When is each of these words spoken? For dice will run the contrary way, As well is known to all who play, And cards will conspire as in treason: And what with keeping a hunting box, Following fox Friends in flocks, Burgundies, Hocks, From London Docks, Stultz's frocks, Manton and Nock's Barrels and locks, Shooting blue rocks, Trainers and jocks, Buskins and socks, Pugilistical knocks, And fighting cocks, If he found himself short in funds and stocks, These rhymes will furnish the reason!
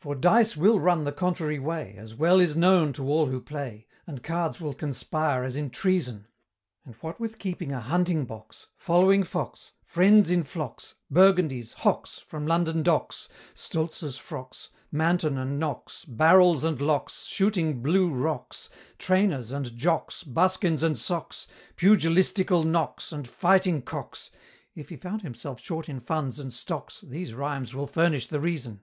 For 0.00 0.14
dice 0.14 0.56
will 0.56 0.80
run 0.80 1.04
the 1.04 1.12
contrary 1.12 1.60
way, 1.60 1.94
As 1.96 2.14
well 2.14 2.40
is 2.40 2.56
known 2.56 2.92
to 2.94 3.06
all 3.06 3.26
who 3.26 3.40
play, 3.40 3.86
And 4.06 4.22
cards 4.22 4.58
will 4.60 4.74
conspire 4.74 5.44
as 5.44 5.54
in 5.54 5.68
treason: 5.70 6.26
And 6.86 6.94
what 6.96 7.20
with 7.20 7.38
keeping 7.38 7.70
a 7.70 7.80
hunting 7.80 8.24
box, 8.24 8.66
Following 8.78 9.22
fox 9.22 9.72
Friends 9.84 10.28
in 10.30 10.42
flocks, 10.42 10.94
Burgundies, 11.12 11.74
Hocks, 11.74 12.18
From 12.26 12.46
London 12.48 12.82
Docks, 12.82 13.28
Stultz's 13.54 14.16
frocks, 14.18 14.70
Manton 14.90 15.36
and 15.38 15.60
Nock's 15.60 16.04
Barrels 16.04 16.64
and 16.64 16.80
locks, 16.80 17.26
Shooting 17.26 17.80
blue 17.82 18.08
rocks, 18.10 18.70
Trainers 18.98 19.52
and 19.52 19.76
jocks, 19.76 20.24
Buskins 20.24 20.82
and 20.82 20.98
socks, 20.98 21.46
Pugilistical 21.76 22.64
knocks, 22.64 23.12
And 23.12 23.28
fighting 23.28 23.82
cocks, 23.82 24.30
If 24.74 24.88
he 24.88 24.96
found 24.96 25.22
himself 25.22 25.60
short 25.60 25.88
in 25.88 26.00
funds 26.00 26.40
and 26.40 26.52
stocks, 26.52 27.04
These 27.06 27.34
rhymes 27.34 27.72
will 27.72 27.86
furnish 27.86 28.26
the 28.28 28.40
reason! 28.40 28.80